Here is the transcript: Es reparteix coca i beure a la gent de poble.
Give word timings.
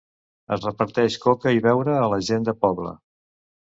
Es 0.55 0.63
reparteix 0.67 1.17
coca 1.27 1.53
i 1.57 1.61
beure 1.67 1.95
a 1.99 2.09
la 2.15 2.21
gent 2.31 2.49
de 2.51 2.59
poble. 2.65 2.99